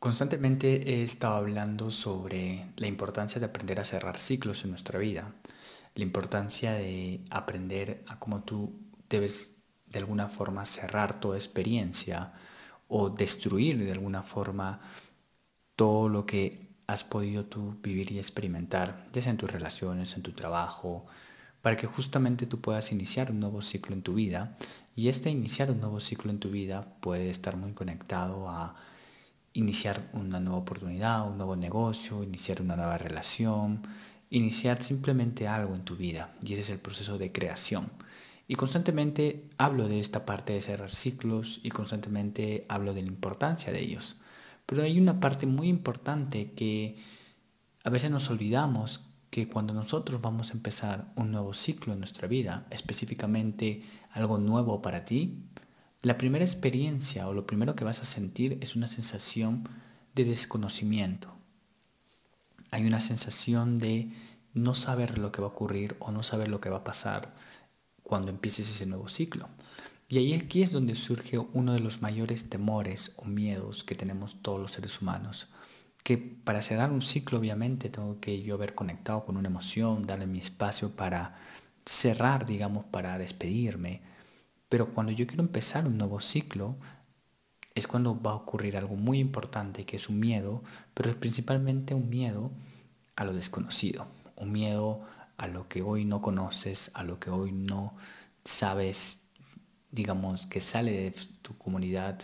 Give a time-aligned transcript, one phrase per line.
[0.00, 5.34] Constantemente he estado hablando sobre la importancia de aprender a cerrar ciclos en nuestra vida,
[5.94, 12.32] la importancia de aprender a cómo tú debes de alguna forma cerrar toda experiencia
[12.88, 14.80] o destruir de alguna forma
[15.76, 20.22] todo lo que has podido tú vivir y experimentar, ya sea en tus relaciones, en
[20.22, 21.04] tu trabajo,
[21.60, 24.56] para que justamente tú puedas iniciar un nuevo ciclo en tu vida.
[24.96, 28.74] Y este iniciar un nuevo ciclo en tu vida puede estar muy conectado a
[29.52, 33.82] iniciar una nueva oportunidad, un nuevo negocio, iniciar una nueva relación,
[34.30, 36.34] iniciar simplemente algo en tu vida.
[36.42, 37.90] Y ese es el proceso de creación.
[38.46, 43.72] Y constantemente hablo de esta parte de cerrar ciclos y constantemente hablo de la importancia
[43.72, 44.20] de ellos.
[44.66, 46.98] Pero hay una parte muy importante que
[47.84, 52.26] a veces nos olvidamos que cuando nosotros vamos a empezar un nuevo ciclo en nuestra
[52.26, 55.44] vida, específicamente algo nuevo para ti,
[56.02, 59.68] la primera experiencia o lo primero que vas a sentir es una sensación
[60.14, 61.34] de desconocimiento.
[62.70, 64.10] Hay una sensación de
[64.54, 67.34] no saber lo que va a ocurrir o no saber lo que va a pasar
[68.02, 69.48] cuando empieces ese nuevo ciclo.
[70.08, 74.42] Y ahí aquí es donde surge uno de los mayores temores o miedos que tenemos
[74.42, 75.48] todos los seres humanos.
[76.02, 80.26] Que para cerrar un ciclo obviamente tengo que yo haber conectado con una emoción, darle
[80.26, 81.36] mi espacio para
[81.84, 84.02] cerrar, digamos, para despedirme,
[84.70, 86.76] pero cuando yo quiero empezar un nuevo ciclo,
[87.74, 90.62] es cuando va a ocurrir algo muy importante, que es un miedo,
[90.94, 92.52] pero es principalmente un miedo
[93.16, 95.02] a lo desconocido, un miedo
[95.36, 97.96] a lo que hoy no conoces, a lo que hoy no
[98.44, 99.22] sabes,
[99.90, 102.20] digamos, que sale de tu comunidad,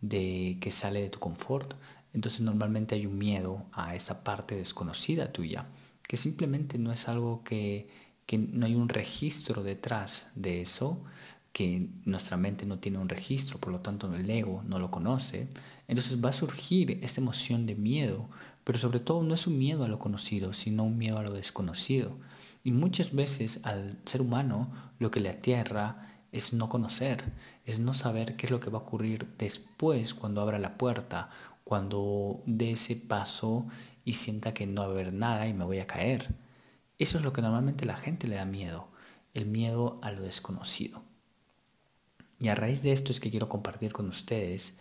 [0.00, 1.74] de que sale de tu confort.
[2.14, 5.66] Entonces normalmente hay un miedo a esa parte desconocida tuya,
[6.08, 7.88] que simplemente no es algo que,
[8.24, 11.04] que no hay un registro detrás de eso,
[11.52, 15.48] que nuestra mente no tiene un registro, por lo tanto el ego no lo conoce,
[15.86, 18.28] entonces va a surgir esta emoción de miedo,
[18.64, 21.32] pero sobre todo no es un miedo a lo conocido, sino un miedo a lo
[21.32, 22.16] desconocido.
[22.64, 27.22] Y muchas veces al ser humano lo que le atierra es no conocer,
[27.66, 31.28] es no saber qué es lo que va a ocurrir después cuando abra la puerta,
[31.64, 33.66] cuando dé ese paso
[34.04, 36.34] y sienta que no va a haber nada y me voy a caer.
[36.98, 38.88] Eso es lo que normalmente la gente le da miedo,
[39.34, 41.02] el miedo a lo desconocido.
[42.42, 44.74] Y a raíz de esto es que quiero compartir con ustedes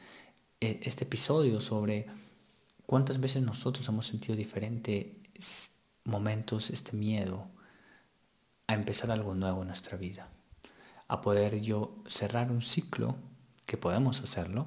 [0.61, 2.07] eh, este episodio sobre
[2.88, 5.72] cuántas veces nosotros hemos sentido diferentes
[6.03, 7.47] momentos, este miedo
[8.66, 10.27] a empezar algo nuevo en nuestra vida,
[11.07, 13.16] a poder yo cerrar un ciclo,
[13.67, 14.66] que podemos hacerlo,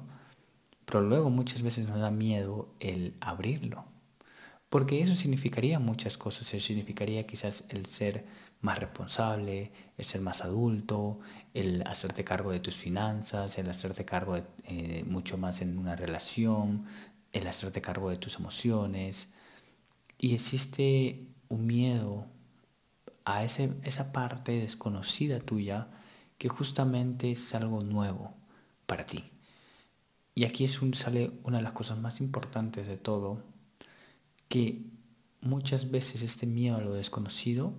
[0.85, 3.83] pero luego muchas veces nos da miedo el abrirlo,
[4.75, 8.25] porque eso significaría muchas cosas, eso significaría quizás el ser
[8.59, 11.21] más responsable, el ser más adulto,
[11.53, 16.87] el hacerte cargo de tus finanzas, el hacerte cargo eh, mucho más en una relación,
[17.31, 19.29] el hacerte cargo de tus emociones.
[20.17, 22.25] Y existe un miedo
[23.23, 25.87] a ese, esa parte desconocida tuya
[26.37, 28.33] que justamente es algo nuevo
[28.87, 29.23] para ti.
[30.33, 33.54] Y aquí es sale una de las cosas más importantes de todo,
[34.55, 34.85] que
[35.41, 37.73] muchas veces este miedo a lo desconocido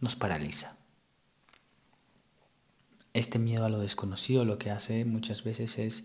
[0.00, 0.76] nos paraliza.
[3.14, 6.04] Este miedo a lo desconocido lo que hace muchas veces es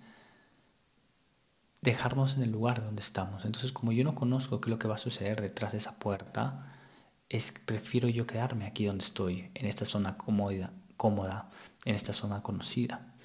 [1.82, 3.44] dejarnos en el lugar donde estamos.
[3.44, 6.00] Entonces, como yo no conozco qué es lo que va a suceder detrás de esa
[6.00, 6.78] puerta,
[7.28, 11.50] es prefiero yo quedarme aquí donde estoy, en esta zona cómoda, cómoda,
[11.84, 13.18] en esta zona conocida.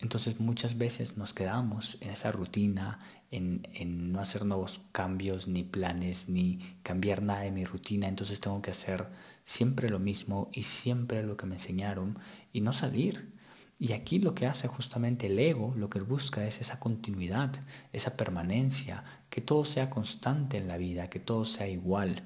[0.00, 2.98] Entonces muchas veces nos quedamos en esa rutina,
[3.30, 8.08] en, en, no hacer nuevos cambios, ni planes, ni cambiar nada de mi rutina.
[8.08, 9.06] Entonces tengo que hacer
[9.44, 12.18] siempre lo mismo y siempre lo que me enseñaron
[12.52, 13.38] y no salir.
[13.78, 17.50] Y aquí lo que hace justamente el ego, lo que busca es esa continuidad,
[17.94, 22.22] esa permanencia, que todo sea constante en la vida, que todo sea igual,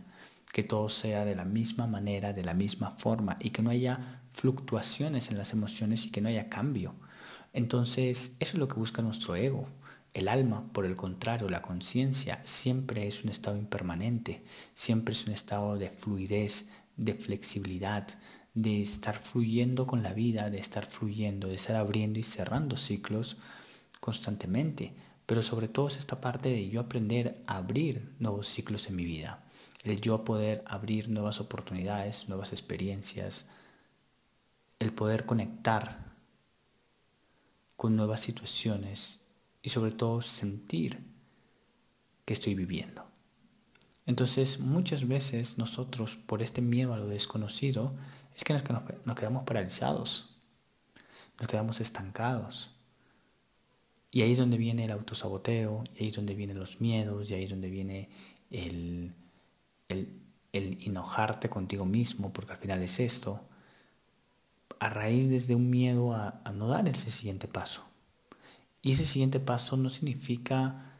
[0.52, 4.20] que todo sea de la misma manera, de la misma forma y que no haya
[4.32, 6.94] fluctuaciones en las emociones y que no haya cambio.
[7.54, 9.68] Entonces, eso es lo que busca nuestro ego.
[10.12, 14.42] El alma, por el contrario, la conciencia, siempre es un estado impermanente,
[14.74, 18.08] siempre es un estado de fluidez, de flexibilidad,
[18.54, 23.36] de estar fluyendo con la vida, de estar fluyendo, de estar abriendo y cerrando ciclos
[24.00, 24.92] constantemente.
[25.24, 29.04] Pero sobre todo es esta parte de yo aprender a abrir nuevos ciclos en mi
[29.04, 29.44] vida,
[29.84, 33.46] el yo poder abrir nuevas oportunidades, nuevas experiencias,
[34.80, 36.13] el poder conectar
[37.76, 39.20] con nuevas situaciones
[39.62, 41.00] y sobre todo sentir
[42.24, 43.04] que estoy viviendo.
[44.06, 47.94] Entonces muchas veces nosotros por este miedo a lo desconocido
[48.36, 48.62] es que nos,
[49.16, 50.36] quedamos paralizados,
[51.38, 52.70] nos quedamos estancados
[54.10, 57.34] Y ahí es donde viene el autosaboteo, y ahí es donde vienen los miedos, y
[57.34, 58.08] ahí es donde viene
[58.50, 59.12] el,
[59.88, 60.20] el,
[60.52, 63.40] el enojarte contigo mismo, porque al final es esto,
[64.84, 67.82] a raíz desde un miedo a, no dar ese siguiente paso.
[68.82, 70.90] Y ese siguiente paso no significa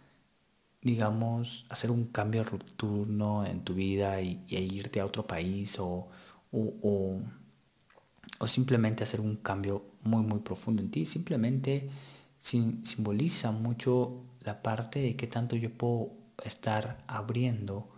[0.81, 6.08] digamos, hacer un cambio rupturno en tu vida y, irte a otro país o,
[6.52, 7.20] o,
[8.38, 11.06] o, simplemente hacer un cambio muy, muy profundo en ti.
[11.06, 11.88] Simplemente
[12.38, 16.10] simboliza mucho la parte de que tanto yo puedo
[16.44, 17.88] estar abriendo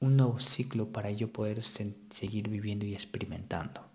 [0.00, 3.91] un nuevo ciclo para yo poder seguir viviendo y experimentando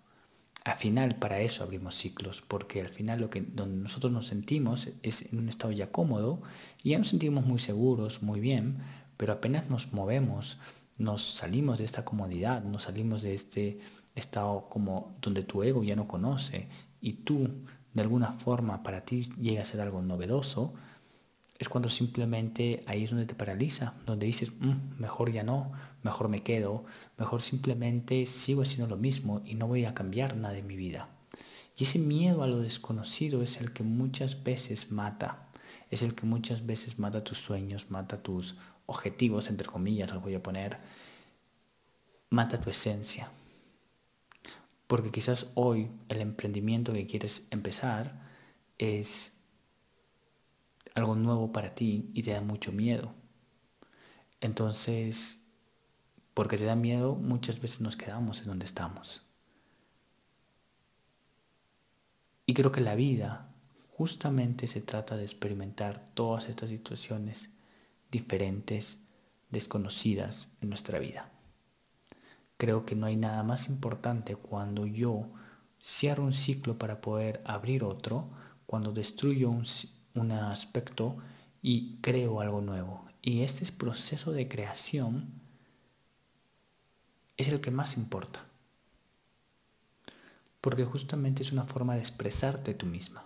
[0.68, 4.88] al final para eso abrimos ciclos, porque al final lo que donde nosotros nos sentimos
[5.02, 6.42] es en un estado ya cómodo
[6.82, 8.78] y ya nos sentimos muy seguros, muy bien,
[9.16, 10.58] pero apenas nos movemos,
[10.98, 13.80] nos salimos de esta comodidad, nos salimos de este
[14.14, 16.68] estado como donde tu ego ya no conoce
[17.00, 17.48] y tú
[17.94, 20.74] de alguna forma para ti llega a ser algo novedoso,
[21.58, 25.72] es cuando simplemente ahí es donde te paraliza, donde dices, mm, mejor ya no,
[26.02, 26.84] mejor me quedo,
[27.16, 31.08] mejor simplemente sigo haciendo lo mismo y no voy a cambiar nada de mi vida.
[31.76, 35.48] Y ese miedo a lo desconocido es el que muchas veces mata,
[35.90, 38.56] es el que muchas veces mata tus sueños, mata tus
[38.86, 40.78] objetivos, entre comillas, los voy a poner,
[42.30, 43.30] mata tu esencia.
[44.86, 48.22] Porque quizás hoy el emprendimiento que quieres empezar
[48.78, 49.32] es
[50.98, 53.14] algo nuevo para ti y te da mucho miedo.
[54.40, 55.44] Entonces,
[56.34, 59.24] porque te da miedo, muchas veces nos quedamos en donde estamos.
[62.46, 63.52] Y creo que la vida
[63.90, 67.50] justamente se trata de experimentar todas estas situaciones
[68.10, 69.00] diferentes,
[69.50, 71.30] desconocidas en nuestra vida.
[72.56, 75.28] Creo que no hay nada más importante cuando yo
[75.82, 78.30] cierro un ciclo para poder abrir otro,
[78.66, 79.64] cuando destruyo un,
[80.14, 81.16] un aspecto
[81.62, 83.06] y creo algo nuevo.
[83.22, 85.32] Y este proceso de creación
[87.36, 88.44] es el que más importa.
[90.60, 93.24] Porque justamente es una forma de expresarte tú misma.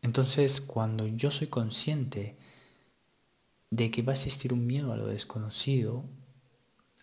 [0.00, 2.36] Entonces, cuando yo soy consciente
[3.70, 6.04] de que va a existir un miedo a lo desconocido,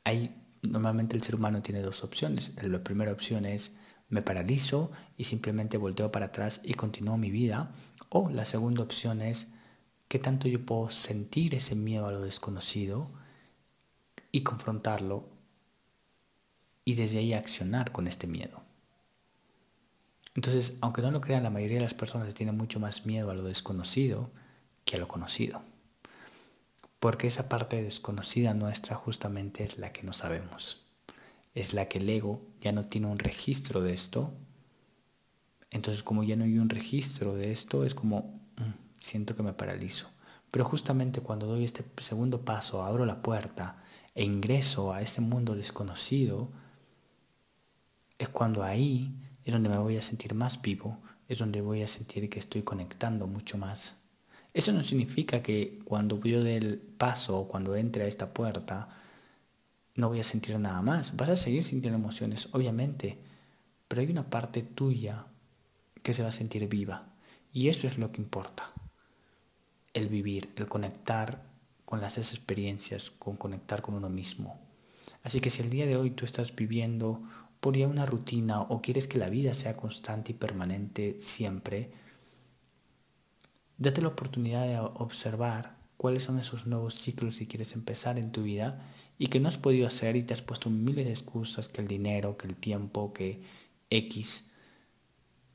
[0.03, 2.53] hay normalmente el ser humano tiene dos opciones.
[2.61, 3.71] La primera opción es
[4.09, 7.71] me paralizo y simplemente volteo para atrás y continúo mi vida.
[8.09, 9.47] O la segunda opción es
[10.07, 13.09] qué tanto yo puedo sentir ese miedo a lo desconocido
[14.31, 15.29] y confrontarlo
[16.83, 18.63] y desde ahí accionar con este miedo.
[20.35, 23.35] Entonces, aunque no lo crean, la mayoría de las personas tienen mucho más miedo a
[23.35, 24.31] lo desconocido
[24.85, 25.61] que a lo conocido.
[26.99, 30.88] Porque esa parte desconocida nuestra justamente es la que no sabemos
[31.61, 34.33] es la que el ego ya no tiene un registro de esto.
[35.71, 39.53] Entonces como ya no hay un registro de esto, es como, mm, siento que me
[39.53, 40.09] paralizo.
[40.51, 43.83] Pero justamente cuando doy este segundo paso, abro la puerta
[44.15, 46.49] e ingreso a ese mundo desconocido,
[48.17, 50.97] es cuando ahí es donde me voy a sentir más vivo,
[51.27, 53.97] es donde voy a sentir que estoy conectando mucho más.
[54.53, 58.87] Eso no significa que cuando yo dé el paso o cuando entre a esta puerta,
[59.99, 61.15] no voy a sentir nada más.
[61.15, 63.17] Vas a seguir sintiendo emociones, obviamente,
[63.87, 65.25] pero hay una parte tuya
[66.01, 67.13] que se va a sentir viva.
[67.51, 68.71] Y eso es lo que importa.
[69.93, 71.43] El vivir, el conectar
[71.85, 74.59] con las experiencias, con conectar con uno mismo.
[75.23, 77.21] Así que si el día de hoy tú estás viviendo
[77.59, 81.91] por ya una rutina o quieres que la vida sea constante y permanente siempre,
[83.77, 88.43] date la oportunidad de observar cuáles son esos nuevos ciclos que quieres empezar en tu
[88.43, 88.79] vida
[89.17, 91.89] y que no has podido hacer y te has puesto miles de excusas, que el
[91.89, 93.41] dinero, que el tiempo, que
[93.89, 94.45] X.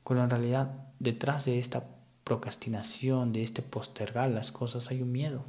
[0.03, 1.87] Cuando en realidad detrás de esta
[2.23, 5.45] procrastinación, de este postergar las cosas, hay un miedo.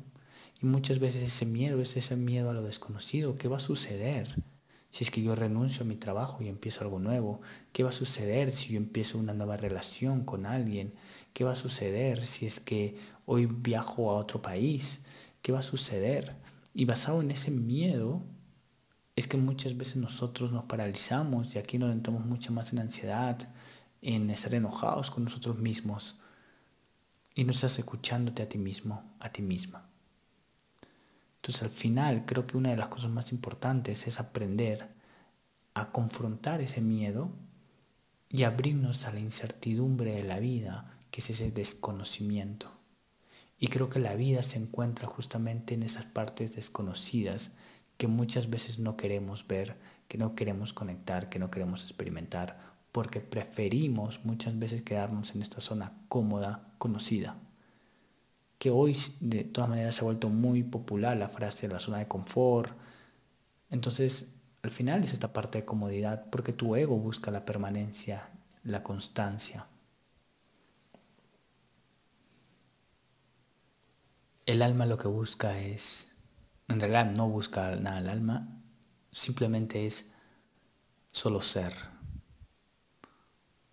[0.62, 3.37] Y muchas veces ese miedo es ese miedo a lo desconocido.
[3.37, 4.43] ¿Qué va a suceder
[4.97, 7.43] si es que yo renuncio a mi trabajo y empiezo algo nuevo?
[7.75, 10.95] ¿Qué va a suceder si yo empiezo una nueva relación con alguien?
[11.35, 15.05] ¿Qué va a suceder si es que hoy viajo a otro país?
[15.43, 16.37] ¿Qué va a suceder?
[16.73, 18.23] Y basado en ese miedo,
[19.17, 23.37] es que muchas veces nosotros nos paralizamos y aquí nos entramos mucho más en ansiedad,
[24.00, 26.17] en estar enojados con nosotros mismos
[27.35, 29.91] y no estás escuchándote a ti mismo, a ti misma.
[31.47, 34.88] Entonces al final creo que una de las cosas más importantes es aprender
[35.75, 37.31] a confrontar ese miedo
[38.29, 42.73] y abrirnos a la incertidumbre de la vida, que es ese desconocimiento.
[43.61, 47.53] Y creo que la vida se encuentra justamente en esas partes desconocidas
[47.97, 49.76] que muchas veces no queremos ver,
[50.09, 52.59] que no queremos conectar, que no queremos experimentar
[52.91, 57.37] porque preferimos muchas veces quedarnos en esta zona cómoda, conocida.
[58.58, 61.98] Que hoy de todas maneras se ha vuelto muy popular la frase de la zona
[61.98, 62.72] de confort.
[63.70, 68.30] Entonces, al final es esta parte de comodidad porque tu ego busca la permanencia,
[68.64, 69.66] la constancia.
[74.46, 76.12] El alma lo que busca es,
[76.68, 78.62] en realidad no busca nada el alma,
[79.12, 80.12] simplemente es
[81.12, 81.75] solo ser,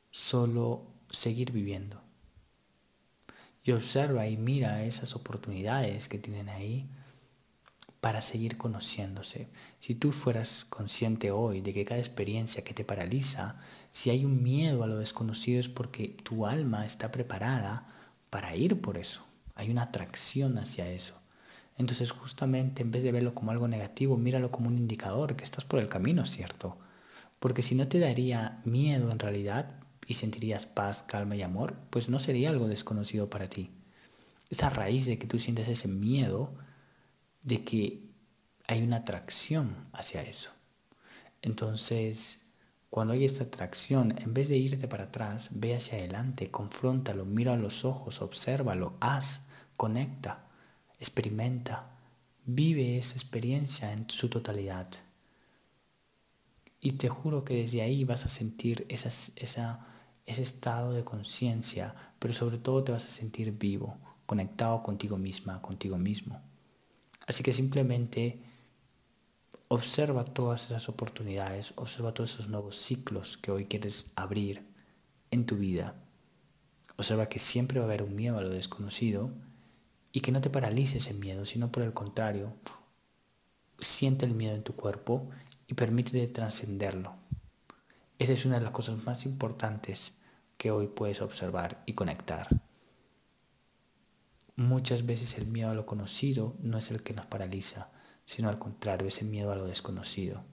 [0.09, 2.02] solo seguir viviendo.
[3.63, 6.89] Y observa y mira esas oportunidades que tienen ahí
[8.03, 9.48] para seguir conociéndose.
[9.79, 13.55] Si tú fueras consciente hoy de que cada experiencia que te paraliza,
[13.93, 17.88] si hay un miedo a lo desconocido es porque tu alma está preparada
[18.29, 19.25] para ir por eso.
[19.55, 21.15] Hay una atracción hacia eso.
[21.77, 25.63] Entonces justamente en vez de verlo como algo negativo, míralo como un indicador que estás
[25.63, 26.77] por el camino, ¿cierto?
[27.39, 29.75] Porque si no te daría miedo en realidad
[30.07, 33.72] y sentirías paz, calma y amor, pues no sería algo desconocido para ti.
[34.50, 36.53] Esa raíz de que tú sientes ese miedo,
[37.41, 38.03] de que
[38.67, 40.51] hay una atracción hacia eso.
[41.41, 42.39] Entonces,
[42.89, 47.53] cuando hay esta atracción, en vez de irte para atrás, ve hacia adelante, confróntalo, mira
[47.53, 49.41] a los ojos, obsérvalo, haz,
[49.75, 50.43] conecta
[51.03, 51.91] experimenta,
[52.45, 54.88] vive esa experiencia en su totalidad.
[56.79, 59.86] Y te juro que desde ahí vas a sentir esa,
[60.25, 65.62] ese estado de conciencia, pero sobre todo te vas a sentir vivo, conectado contigo misma,
[65.62, 66.42] contigo mismo.
[67.27, 68.42] Así que simplemente
[69.68, 74.65] observa todas esas oportunidades, observa todos esos nuevos ciclos que hoy quieres abrir
[75.32, 75.96] en tu vida.
[76.96, 79.32] Observa que siempre va a haber un miedo a lo desconocido
[80.12, 82.53] y que no te paralice ese miedo, sino por el contrario,
[83.80, 85.30] siente el miedo en tu cuerpo
[85.68, 87.15] y permítete trascenderlo.
[88.20, 90.13] Esa es una de las cosas más importantes
[90.58, 92.48] que hoy puedes observar y conectar.
[94.55, 97.89] Muchas veces el miedo a lo conocido no es el que nos paraliza,
[98.25, 100.43] sino al contrario, ese miedo a lo desconocido.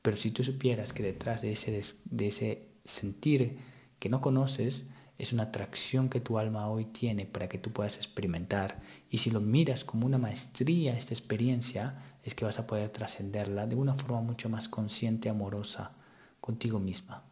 [0.00, 3.58] Pero si tú supieras que detrás de ese, de ese sentir
[3.98, 4.86] que no conoces,
[5.18, 8.80] es una atracción que tu alma hoy tiene para que tú puedas experimentar.
[9.10, 13.66] Y si lo miras como una maestría, esta experiencia, es que vas a poder trascenderla
[13.66, 15.96] de una forma mucho más consciente, amorosa,
[16.42, 17.22] contigo misma.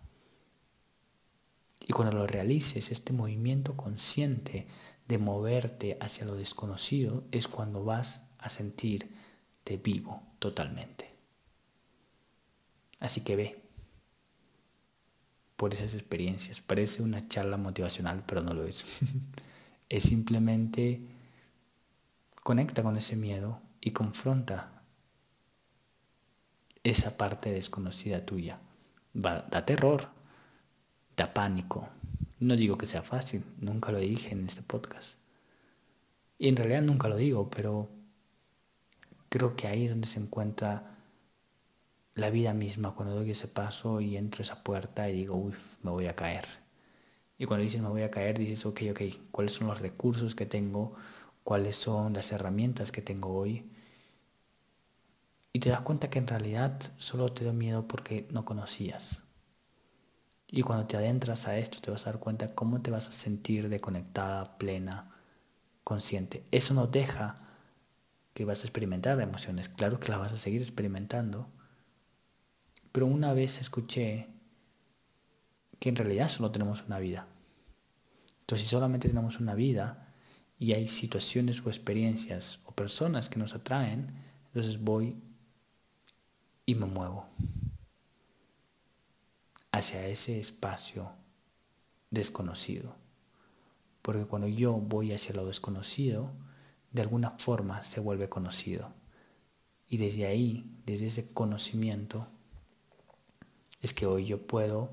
[1.87, 4.67] Y cuando lo realices, este movimiento consciente
[5.07, 11.11] de moverte hacia lo desconocido es cuando vas a sentirte vivo totalmente.
[13.01, 13.63] Así que ve,
[15.57, 16.61] por esas experiencias.
[16.61, 18.85] Parece una charla motivacional, pero no lo es.
[19.91, 21.03] es simplemente
[22.43, 24.83] conecta con ese miedo y confronta
[26.83, 28.59] esa parte desconocida tuya.
[29.13, 30.09] Da terror,
[31.17, 31.89] da pánico.
[32.39, 35.19] No digo que sea fácil, nunca lo dije en este podcast.
[36.39, 37.89] Y en realidad nunca lo digo, pero
[39.29, 40.97] creo que ahí es donde se encuentra
[42.15, 45.91] la vida misma cuando doy ese paso y entro esa puerta y digo, uy, me
[45.91, 46.47] voy a caer.
[47.39, 49.01] Y cuando dices me voy a caer, dices, ok, ok,
[49.31, 50.95] ¿cuáles son los recursos que tengo?
[51.45, 53.71] ¿Cuáles son las herramientas que tengo hoy?
[55.53, 59.23] Y te das cuenta que en realidad solo te da miedo porque no conocías.
[60.47, 63.13] Y cuando te adentras a esto te vas a dar cuenta cómo te vas a
[63.13, 65.11] sentir desconectada, plena,
[65.85, 66.45] consciente.
[66.51, 67.41] Eso no deja
[68.35, 69.69] que vas a experimentar emociones.
[69.69, 71.49] Claro que las vas a seguir experimentando,
[72.93, 74.29] pero una vez escuché
[75.79, 77.27] que en realidad solo tenemos una vida.
[78.41, 80.15] Entonces, si solamente tenemos una vida
[80.59, 84.13] y hay situaciones o experiencias o personas que nos atraen,
[84.47, 85.17] entonces voy
[86.71, 87.27] y me muevo
[89.73, 91.11] hacia ese espacio
[92.11, 92.95] desconocido.
[94.03, 96.31] Porque cuando yo voy hacia lo desconocido,
[96.93, 98.93] de alguna forma se vuelve conocido.
[99.89, 102.29] Y desde ahí, desde ese conocimiento,
[103.83, 104.91] es que hoy yo puedo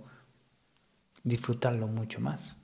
[1.24, 2.58] disfrutarlo mucho más.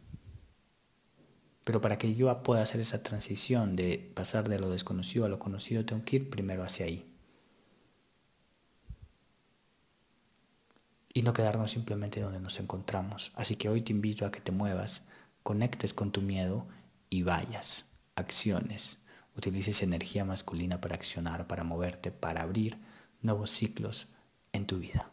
[1.64, 5.38] Pero para que yo pueda hacer esa transición de pasar de lo desconocido a lo
[5.38, 7.13] conocido, tengo que ir primero hacia ahí.
[11.14, 13.32] Y no quedarnos simplemente donde nos encontramos.
[13.36, 15.06] Así que hoy te invito a que te muevas,
[15.44, 16.68] conectes con tu miedo
[17.10, 18.98] y vayas, acciones.
[19.36, 22.80] Utilices energía masculina para accionar, para moverte, para abrir
[23.22, 24.08] nuevos ciclos
[24.52, 25.13] en tu vida.